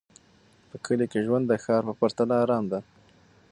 [0.69, 2.79] په کلي کې ژوند د ښار په پرتله ارام دی.